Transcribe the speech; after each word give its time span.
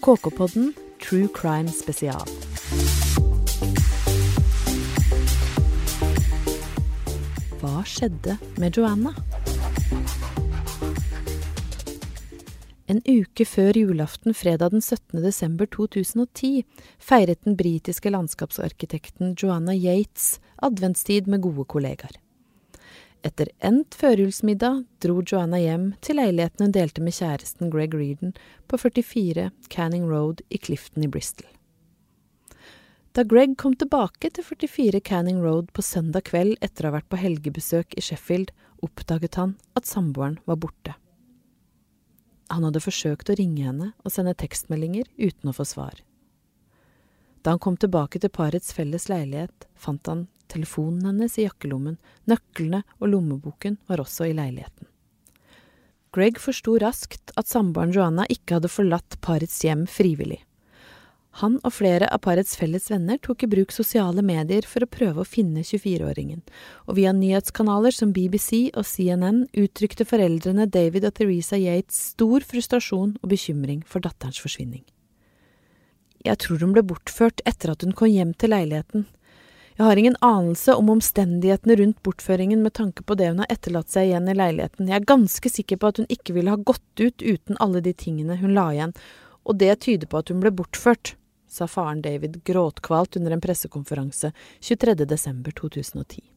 KK-podden 0.00 0.72
True 0.98 1.28
Crime 1.28 1.68
Spesial. 1.68 2.22
Hva 7.60 7.82
skjedde 7.84 8.38
med 8.56 8.78
Joanna? 8.78 9.12
En 12.88 13.02
uke 13.04 13.44
før 13.44 13.76
julaften 13.76 14.32
fredag 14.32 14.72
den 14.72 14.80
17. 14.80 15.20
desember 15.20 15.68
2010 15.68 16.64
feiret 16.96 17.44
den 17.44 17.60
britiske 17.60 18.08
landskapsarkitekten 18.10 19.36
Joanna 19.36 19.76
Yates 19.76 20.38
adventstid 20.64 21.28
med 21.28 21.44
gode 21.44 21.68
kollegaer. 21.68 22.16
Etter 23.20 23.50
endt 23.60 23.94
førjulsmiddag 24.00 24.84
dro 25.04 25.20
Joanna 25.20 25.58
hjem 25.60 25.90
til 26.00 26.16
leiligheten 26.16 26.64
hun 26.64 26.72
delte 26.72 27.02
med 27.04 27.12
kjæresten 27.12 27.68
Greg 27.72 27.92
Reardon 27.92 28.32
på 28.70 28.80
44 28.80 29.50
Canning 29.68 30.06
Road 30.08 30.40
i 30.48 30.56
Clifton 30.56 31.04
i 31.04 31.10
Bristol. 31.12 31.50
Da 33.12 33.26
Greg 33.28 33.58
kom 33.60 33.74
tilbake 33.76 34.30
til 34.32 34.46
44 34.46 35.02
Canning 35.04 35.42
Road 35.44 35.68
på 35.76 35.84
søndag 35.84 36.30
kveld 36.30 36.56
etter 36.64 36.86
å 36.86 36.90
ha 36.90 36.96
vært 36.96 37.10
på 37.12 37.20
helgebesøk 37.20 37.98
i 37.98 38.04
Sheffield, 38.06 38.54
oppdaget 38.80 39.36
han 39.36 39.56
at 39.76 39.88
samboeren 39.90 40.38
var 40.48 40.60
borte. 40.62 40.96
Han 42.48 42.64
hadde 42.64 42.80
forsøkt 42.82 43.28
å 43.28 43.36
ringe 43.36 43.66
henne 43.66 43.92
og 44.00 44.14
sende 44.14 44.32
tekstmeldinger 44.38 45.10
uten 45.20 45.52
å 45.52 45.56
få 45.58 45.66
svar. 45.68 46.00
Da 47.44 47.52
han 47.52 47.60
kom 47.60 47.76
tilbake 47.76 48.20
til 48.20 48.32
parets 48.32 48.72
felles 48.72 49.10
leilighet, 49.12 49.68
fant 49.76 50.08
han 50.08 50.28
telefonen 50.50 51.06
hennes 51.08 51.38
i 51.38 51.46
jakkelommen, 51.46 51.96
nøklene 52.30 52.82
og 52.98 53.12
lommeboken 53.14 53.78
var 53.90 54.02
også 54.02 54.28
i 54.28 54.36
leiligheten. 54.36 54.88
Greg 56.10 56.40
forsto 56.42 56.74
raskt 56.82 57.30
at 57.38 57.46
samboeren 57.46 57.94
Joanna 57.94 58.24
ikke 58.26 58.58
hadde 58.58 58.70
forlatt 58.72 59.20
parets 59.22 59.60
hjem 59.62 59.84
frivillig. 59.86 60.40
Han 61.38 61.60
og 61.62 61.70
flere 61.76 62.08
av 62.10 62.18
parets 62.24 62.56
felles 62.58 62.88
venner 62.90 63.20
tok 63.22 63.44
i 63.46 63.48
bruk 63.52 63.70
sosiale 63.70 64.22
medier 64.26 64.66
for 64.66 64.82
å 64.82 64.90
prøve 64.90 65.22
å 65.22 65.28
finne 65.28 65.62
24-åringen, 65.62 66.40
og 66.90 66.96
via 66.98 67.12
nyhetskanaler 67.14 67.94
som 67.94 68.10
BBC 68.16 68.72
og 68.74 68.82
CNN 68.88 69.44
uttrykte 69.54 70.06
foreldrene 70.08 70.66
David 70.66 71.06
og 71.06 71.14
Theresa 71.20 71.60
Yates 71.60 72.00
stor 72.16 72.42
frustrasjon 72.42 73.14
og 73.22 73.30
bekymring 73.30 73.84
for 73.86 74.02
datterens 74.02 74.42
forsvinning. 74.42 74.82
Jeg 76.26 76.36
tror 76.42 76.60
hun 76.60 76.74
ble 76.74 76.82
bortført 76.84 77.40
etter 77.48 77.72
at 77.72 77.86
hun 77.86 77.94
kom 77.96 78.10
hjem 78.10 78.34
til 78.34 78.52
leiligheten. 78.52 79.06
Jeg 79.80 79.86
har 79.86 79.96
ingen 79.96 80.16
anelse 80.20 80.74
om 80.76 80.90
omstendighetene 80.92 81.72
rundt 81.80 82.02
bortføringen 82.04 82.60
med 82.60 82.74
tanke 82.76 83.00
på 83.02 83.14
det 83.16 83.30
hun 83.30 83.38
har 83.40 83.48
etterlatt 83.48 83.88
seg 83.88 84.10
igjen 84.10 84.26
i 84.28 84.34
leiligheten. 84.36 84.90
Jeg 84.90 85.00
er 85.00 85.06
ganske 85.08 85.48
sikker 85.48 85.78
på 85.80 85.88
at 85.88 86.00
hun 86.02 86.10
ikke 86.12 86.34
ville 86.36 86.52
ha 86.52 86.60
gått 86.60 87.00
ut 87.00 87.24
uten 87.24 87.56
alle 87.64 87.80
de 87.80 87.94
tingene 87.96 88.36
hun 88.42 88.52
la 88.52 88.66
igjen, 88.74 88.92
og 89.48 89.56
det 89.62 89.78
tyder 89.86 90.10
på 90.10 90.20
at 90.20 90.28
hun 90.28 90.42
ble 90.44 90.52
bortført 90.52 91.14
sa 91.48 91.64
faren 91.64 92.04
David 92.04 92.42
gråtkvalt 92.44 93.16
under 93.16 93.32
en 93.32 93.40
pressekonferanse 93.40 94.34
23. 94.60 94.98
desember 95.08 95.56
2010. 95.56 96.28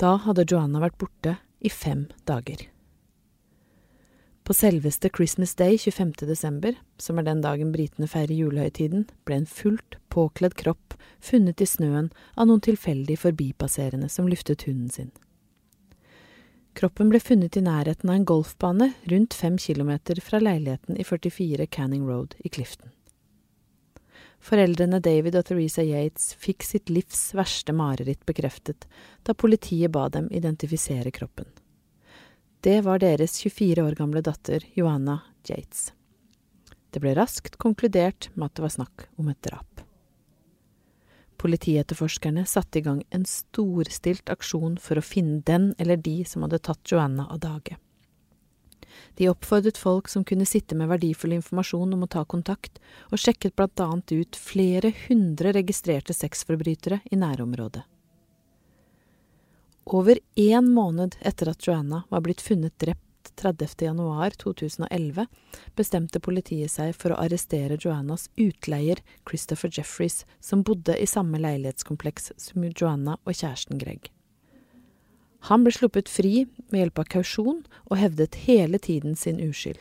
Da 0.00 0.16
hadde 0.24 0.48
Joanna 0.48 0.80
vært 0.80 0.96
borte 0.96 1.36
i 1.60 1.68
fem 1.68 2.06
dager. 2.24 2.64
På 4.48 4.56
selveste 4.56 5.12
Christmas 5.12 5.52
Day 5.60 5.76
25. 5.76 6.24
desember, 6.24 6.72
som 6.96 7.20
er 7.20 7.28
den 7.28 7.44
dagen 7.44 7.76
britene 7.76 8.08
feirer 8.08 8.32
julehøytiden, 8.32 9.10
ble 9.28 9.42
en 9.42 9.50
fullt 9.60 10.00
påkledd 10.08 10.56
kropp 10.56 10.87
funnet 11.20 11.60
i 11.60 11.66
snøen 11.66 12.10
av 12.34 12.48
noen 12.48 12.62
tilfeldig 12.64 13.18
forbipasserende 13.18 14.08
som 14.12 14.28
luftet 14.28 14.66
hunden 14.68 14.90
sin. 14.90 15.10
Kroppen 16.78 17.08
ble 17.10 17.18
funnet 17.18 17.56
i 17.58 17.64
nærheten 17.64 18.10
av 18.10 18.20
en 18.20 18.28
golfbane 18.28 18.92
rundt 19.10 19.34
fem 19.34 19.58
kilometer 19.58 20.20
fra 20.22 20.38
leiligheten 20.38 20.96
i 20.96 21.04
44 21.04 21.66
Canning 21.66 22.06
Road 22.06 22.36
i 22.38 22.48
Clifton. 22.48 22.92
Foreldrene 24.38 25.00
David 25.02 25.34
og 25.40 25.48
Theresa 25.48 25.82
Yates 25.82 26.30
fikk 26.38 26.62
sitt 26.62 26.90
livs 26.92 27.32
verste 27.34 27.74
mareritt 27.74 28.22
bekreftet 28.28 28.86
da 29.26 29.34
politiet 29.34 29.90
ba 29.90 30.06
dem 30.14 30.30
identifisere 30.30 31.10
kroppen. 31.10 31.48
Det 32.62 32.80
var 32.86 33.02
deres 33.02 33.38
24 33.42 33.82
år 33.82 33.98
gamle 33.98 34.22
datter 34.22 34.64
Joanna 34.74 35.20
Yates. 35.50 35.92
Det 36.90 37.02
ble 37.02 37.12
raskt 37.18 37.58
konkludert 37.60 38.30
med 38.34 38.48
at 38.48 38.56
det 38.58 38.64
var 38.64 38.76
snakk 38.78 39.08
om 39.18 39.28
et 39.30 39.42
drap. 39.44 39.67
Politietterforskerne 41.38 42.42
satte 42.46 42.80
i 42.80 42.82
gang 42.82 43.02
en 43.14 43.24
storstilt 43.28 44.30
aksjon 44.32 44.74
for 44.82 44.98
å 44.98 45.04
finne 45.04 45.42
den 45.46 45.70
eller 45.78 45.96
de 45.96 46.24
som 46.26 46.42
hadde 46.42 46.58
tatt 46.58 46.90
Joanna 46.90 47.28
av 47.30 47.38
dage. 47.44 47.76
De 49.14 49.28
oppfordret 49.30 49.78
folk 49.78 50.08
som 50.10 50.24
kunne 50.26 50.46
sitte 50.46 50.74
med 50.74 50.90
verdifull 50.90 51.36
informasjon 51.36 51.94
om 51.94 52.02
å 52.02 52.10
ta 52.10 52.24
kontakt, 52.24 52.80
og 53.12 53.22
sjekket 53.22 53.54
blant 53.54 53.80
annet 53.80 54.12
ut 54.12 54.38
flere 54.38 54.92
hundre 55.06 55.52
registrerte 55.54 56.14
sexforbrytere 56.14 57.00
i 57.10 57.18
nærområdet. 57.18 57.84
Over 59.88 60.18
én 60.36 60.72
måned 60.74 61.16
etter 61.24 61.48
at 61.54 61.64
Joanna 61.64 62.02
var 62.10 62.26
blitt 62.26 62.42
funnet 62.44 62.74
drept 62.82 63.07
30. 63.36 63.84
januar 63.84 64.30
2011, 64.40 65.26
bestemte 65.76 66.20
politiet 66.20 66.72
seg 66.72 66.94
for 66.96 67.12
å 67.12 67.18
arrestere 67.24 67.76
Joannas 67.80 68.28
utleier 68.36 69.02
Christopher 69.28 69.70
Jeffreys, 69.72 70.24
som 70.40 70.62
bodde 70.62 70.96
i 70.96 71.06
samme 71.06 71.40
leilighetskompleks 71.42 72.32
som 72.36 72.64
Joanna 72.68 73.18
og 73.24 73.34
kjæresten 73.34 73.82
Greg. 73.82 74.10
Han 75.46 75.62
ble 75.64 75.72
sluppet 75.74 76.08
fri 76.10 76.46
ved 76.70 76.80
hjelp 76.80 76.98
av 76.98 77.10
kausjon 77.14 77.62
og 77.86 78.00
hevdet 78.00 78.40
hele 78.48 78.80
tiden 78.82 79.14
sin 79.16 79.38
uskyld. 79.42 79.80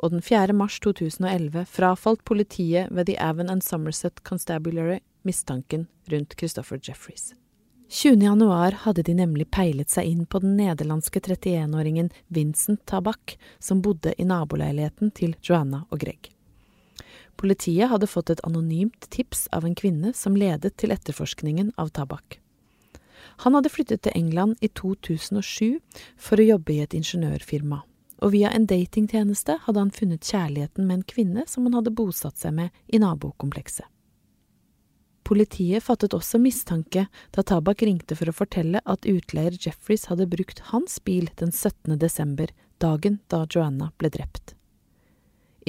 Og 0.00 0.14
den 0.14 0.22
4. 0.24 0.54
mars 0.56 0.78
2011 0.80 1.66
frafalt 1.68 2.24
politiet 2.24 2.88
ved 2.88 3.10
The 3.10 3.18
Avon 3.20 3.50
and 3.52 3.62
Somerset 3.62 4.22
Constabulary 4.24 5.02
mistanken 5.22 5.86
rundt 6.08 6.38
Christopher 6.38 6.80
Jeffries. 6.82 7.34
20. 7.92 8.22
januar 8.22 8.72
hadde 8.72 9.02
de 9.02 9.14
nemlig 9.18 9.48
peilet 9.50 9.90
seg 9.90 10.06
inn 10.06 10.26
på 10.26 10.38
den 10.38 10.52
nederlandske 10.54 11.18
31-åringen 11.18 12.12
Vincent 12.28 12.84
Tabak, 12.86 13.34
som 13.58 13.80
bodde 13.82 14.12
i 14.14 14.26
naboleiligheten 14.30 15.10
til 15.10 15.34
Joanna 15.42 15.80
og 15.90 15.98
Greg. 16.04 16.30
Politiet 17.34 17.90
hadde 17.90 18.06
fått 18.06 18.30
et 18.30 18.44
anonymt 18.46 19.10
tips 19.10 19.48
av 19.50 19.66
en 19.66 19.74
kvinne 19.74 20.14
som 20.14 20.38
ledet 20.38 20.76
til 20.78 20.94
etterforskningen 20.94 21.74
av 21.74 21.90
Tabak. 21.98 22.38
Han 23.42 23.58
hadde 23.58 23.74
flyttet 23.74 24.06
til 24.06 24.14
England 24.14 24.62
i 24.62 24.70
2007 24.70 25.80
for 26.14 26.38
å 26.38 26.50
jobbe 26.52 26.76
i 26.76 26.82
et 26.86 26.94
ingeniørfirma, 26.94 27.82
og 28.22 28.36
via 28.38 28.54
en 28.54 28.70
datingtjeneste 28.70 29.64
hadde 29.66 29.82
han 29.82 29.96
funnet 29.98 30.30
kjærligheten 30.30 30.86
med 30.86 31.00
en 31.00 31.08
kvinne 31.10 31.50
som 31.50 31.66
han 31.66 31.80
hadde 31.80 31.98
bosatt 31.98 32.38
seg 32.38 32.54
med 32.54 32.70
i 32.86 33.02
nabokomplekset. 33.02 33.90
Politiet 35.30 35.84
fattet 35.86 36.14
også 36.16 36.40
mistanke 36.42 37.04
da 37.30 37.42
Tabak 37.46 37.84
ringte 37.86 38.16
for 38.18 38.26
å 38.26 38.34
fortelle 38.34 38.80
at 38.82 39.06
utleier 39.06 39.54
Jeffreys 39.54 40.08
hadde 40.10 40.26
brukt 40.26 40.58
hans 40.72 40.96
bil 41.06 41.28
den 41.38 41.52
17. 41.54 41.94
desember, 42.02 42.50
dagen 42.82 43.20
da 43.30 43.44
Joanna 43.46 43.92
ble 44.00 44.10
drept. 44.10 44.56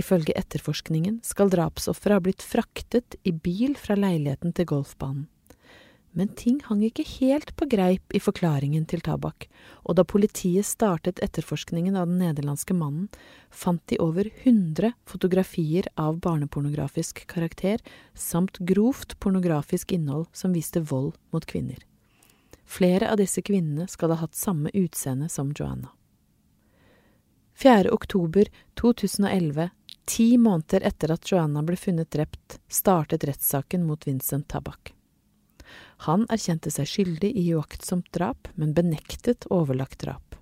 Ifølge 0.00 0.32
etterforskningen 0.38 1.18
skal 1.26 1.52
drapsofferet 1.52 2.16
ha 2.16 2.24
blitt 2.24 2.46
fraktet 2.46 3.18
i 3.28 3.34
bil 3.36 3.76
fra 3.76 3.98
leiligheten 4.00 4.56
til 4.56 4.70
golfbanen 4.70 5.28
men 6.12 6.28
ting 6.34 6.60
hang 6.66 6.82
ikke 6.82 7.04
helt 7.06 7.52
på 7.56 7.68
greip 7.70 8.14
i 8.14 8.20
forklaringen 8.22 8.86
til 8.90 9.02
Tabak, 9.06 9.46
og 9.86 9.96
da 9.98 10.04
politiet 10.04 10.66
startet 10.66 11.22
etterforskningen 11.22 11.94
av 11.96 12.08
den 12.10 12.18
nederlandske 12.22 12.74
mannen, 12.74 13.06
fant 13.50 13.82
de 13.92 14.00
over 14.02 14.26
100 14.42 14.92
fotografier 15.06 15.86
av 15.94 16.18
barnepornografisk 16.24 17.22
karakter, 17.30 17.78
samt 18.14 18.58
grovt 18.58 19.18
pornografisk 19.22 19.94
innhold 19.94 20.26
som 20.32 20.56
viste 20.56 20.82
vold 20.82 21.14
mot 21.30 21.46
kvinner. 21.46 21.78
Flere 22.66 23.10
av 23.10 23.18
disse 23.18 23.42
kvinnene 23.42 23.88
skal 23.90 24.14
ha 24.14 24.20
hatt 24.24 24.38
samme 24.38 24.70
utseende 24.74 25.28
som 25.28 25.54
Joanna. 25.54 25.90
4. 27.60 27.90
oktober 27.90 28.48
2011, 28.80 29.70
ti 30.04 30.38
måneder 30.38 30.86
etter 30.86 31.12
at 31.12 31.26
Joanna 31.28 31.62
ble 31.66 31.76
funnet 31.76 32.10
drept, 32.10 32.56
startet 32.68 33.26
rettssaken 33.28 33.84
mot 33.86 34.06
Vincent 34.06 34.48
Tabak. 34.48 34.94
Han 36.06 36.26
erkjente 36.32 36.72
seg 36.72 36.88
skyldig 36.88 37.32
i 37.36 37.46
uaktsomt 37.54 38.08
drap, 38.16 38.48
men 38.54 38.74
benektet 38.74 39.46
overlagt 39.50 40.00
drap. 40.04 40.36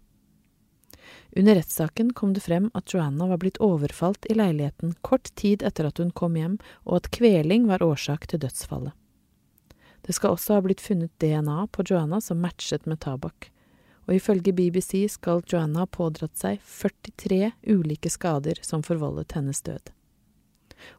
Under 1.36 1.54
rettssaken 1.54 2.12
kom 2.12 2.32
det 2.32 2.40
frem 2.40 2.70
at 2.74 2.94
Joanna 2.94 3.26
var 3.28 3.40
blitt 3.42 3.60
overfalt 3.64 4.26
i 4.26 4.36
leiligheten 4.38 4.94
kort 5.06 5.28
tid 5.34 5.62
etter 5.62 5.88
at 5.88 6.00
hun 6.00 6.10
kom 6.10 6.36
hjem, 6.38 6.56
og 6.88 7.02
at 7.02 7.10
kveling 7.14 7.68
var 7.68 7.84
årsak 7.84 8.26
til 8.30 8.40
dødsfallet. 8.42 8.94
Det 10.06 10.14
skal 10.16 10.34
også 10.34 10.56
ha 10.56 10.64
blitt 10.64 10.80
funnet 10.80 11.12
DNA 11.20 11.66
på 11.74 11.84
Joanna 11.84 12.20
som 12.24 12.40
matchet 12.40 12.86
med 12.88 13.02
tabakk, 13.04 13.50
og 14.08 14.14
ifølge 14.16 14.54
BBC 14.56 15.04
skal 15.12 15.42
Joanna 15.44 15.84
ha 15.84 15.90
pådratt 15.90 16.38
seg 16.40 16.62
43 16.64 17.50
ulike 17.68 18.08
skader 18.10 18.60
som 18.64 18.82
forvoldet 18.86 19.36
hennes 19.36 19.60
død. 19.66 19.92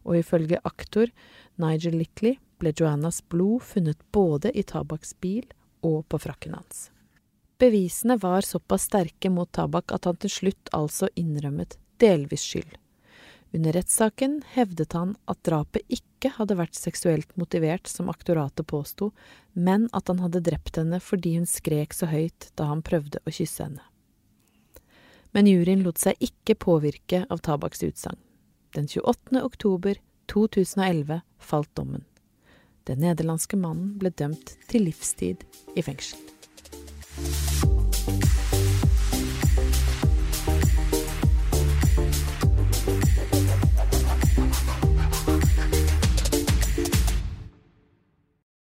Og 0.05 0.19
ifølge 0.19 0.59
aktor 0.67 1.09
Nigel 1.57 1.97
Lickley 1.97 2.37
ble 2.59 2.73
Joannas 2.75 3.21
blod 3.29 3.63
funnet 3.63 3.99
både 4.11 4.51
i 4.51 4.63
Tabaks 4.63 5.15
bil 5.19 5.47
og 5.85 6.03
på 6.11 6.19
frakken 6.19 6.55
hans. 6.57 6.89
Bevisene 7.59 8.15
var 8.17 8.45
såpass 8.47 8.85
sterke 8.87 9.29
mot 9.29 9.51
Tabak 9.51 9.91
at 9.91 10.05
han 10.07 10.19
til 10.19 10.31
slutt 10.31 10.71
altså 10.75 11.09
innrømmet 11.19 11.75
delvis 11.99 12.45
skyld. 12.47 12.77
Under 13.51 13.73
rettssaken 13.73 14.43
hevdet 14.53 14.93
han 14.93 15.15
at 15.25 15.41
drapet 15.43 15.81
ikke 15.89 16.29
hadde 16.35 16.55
vært 16.59 16.77
seksuelt 16.77 17.31
motivert, 17.39 17.87
som 17.87 18.11
aktoratet 18.11 18.67
påsto, 18.69 19.09
men 19.53 19.87
at 19.91 20.07
han 20.11 20.21
hadde 20.21 20.43
drept 20.45 20.77
henne 20.77 20.99
fordi 21.01 21.35
hun 21.39 21.49
skrek 21.49 21.95
så 21.97 22.11
høyt 22.11 22.51
da 22.59 22.69
han 22.69 22.85
prøvde 22.85 23.23
å 23.25 23.33
kysse 23.33 23.65
henne. 23.65 23.81
Men 25.33 25.49
juryen 25.49 25.83
lot 25.85 25.99
seg 26.01 26.21
ikke 26.23 26.57
påvirke 26.61 27.23
av 27.29 27.41
Tabaks 27.45 27.83
utsagn. 27.85 28.21
Den 28.77 28.87
28. 28.87 29.41
oktober 29.41 29.97
2011 30.29 31.21
falt 31.41 31.73
dommen. 31.75 32.05
Den 32.89 33.03
nederlandske 33.05 33.59
mannen 33.59 33.93
ble 34.01 34.09
dømt 34.09 34.55
til 34.71 34.87
livstid 34.89 35.45
i 35.77 35.85
fengsel. 35.85 36.17